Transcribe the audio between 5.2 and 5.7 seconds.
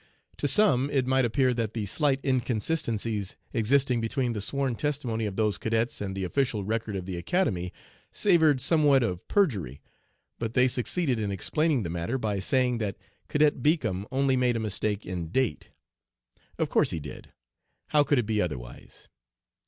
of those